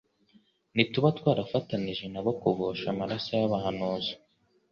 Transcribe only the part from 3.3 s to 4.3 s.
y'abahanuzi.